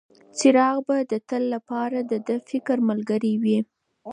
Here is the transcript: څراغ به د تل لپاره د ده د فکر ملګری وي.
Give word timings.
څراغ 0.37 0.75
به 0.87 0.97
د 1.11 1.13
تل 1.29 1.43
لپاره 1.55 1.97
د 2.11 2.13
ده 2.27 2.35
د 2.39 2.43
فکر 2.49 2.77
ملګری 2.89 3.33
وي. 3.43 3.59